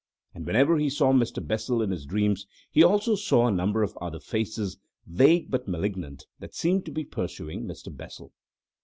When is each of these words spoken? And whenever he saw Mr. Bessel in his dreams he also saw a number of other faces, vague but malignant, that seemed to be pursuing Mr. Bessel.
And 0.33 0.47
whenever 0.47 0.79
he 0.79 0.89
saw 0.89 1.13
Mr. 1.13 1.45
Bessel 1.45 1.79
in 1.79 1.91
his 1.91 2.07
dreams 2.07 2.47
he 2.71 2.81
also 2.81 3.13
saw 3.13 3.45
a 3.45 3.51
number 3.51 3.83
of 3.83 3.95
other 4.01 4.19
faces, 4.19 4.79
vague 5.05 5.51
but 5.51 5.67
malignant, 5.67 6.25
that 6.39 6.55
seemed 6.55 6.85
to 6.85 6.91
be 6.91 7.05
pursuing 7.05 7.65
Mr. 7.65 7.95
Bessel. 7.95 8.33